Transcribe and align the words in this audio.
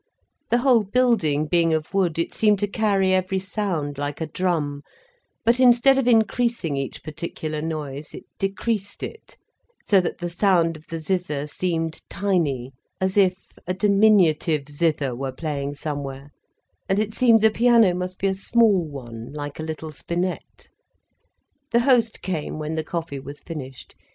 The 0.49 0.57
whole 0.57 0.81
building 0.83 1.45
being 1.45 1.75
of 1.75 1.93
wood, 1.93 2.17
it 2.17 2.33
seemed 2.33 2.57
to 2.57 2.67
carry 2.67 3.13
every 3.13 3.37
sound, 3.37 3.99
like 3.99 4.19
a 4.19 4.25
drum, 4.25 4.81
but 5.45 5.59
instead 5.59 5.99
of 5.99 6.07
increasing 6.07 6.75
each 6.75 7.03
particular 7.03 7.61
noise, 7.61 8.15
it 8.15 8.23
decreased 8.39 9.03
it, 9.03 9.37
so 9.85 10.01
that 10.01 10.17
the 10.17 10.27
sound 10.27 10.75
of 10.75 10.87
the 10.87 10.97
zither 10.97 11.45
seemed 11.45 12.01
tiny, 12.09 12.71
as 12.99 13.15
if 13.15 13.51
a 13.67 13.75
diminutive 13.75 14.67
zither 14.69 15.15
were 15.15 15.31
playing 15.31 15.75
somewhere, 15.75 16.31
and 16.89 16.97
it 16.97 17.13
seemed 17.13 17.41
the 17.41 17.51
piano 17.51 17.93
must 17.93 18.17
be 18.17 18.25
a 18.25 18.33
small 18.33 18.83
one, 18.83 19.31
like 19.31 19.59
a 19.59 19.63
little 19.63 19.91
spinet. 19.91 20.67
The 21.71 21.81
host 21.81 22.23
came 22.23 22.57
when 22.57 22.73
the 22.73 22.83
coffee 22.83 23.19
was 23.19 23.39
finished. 23.41 23.93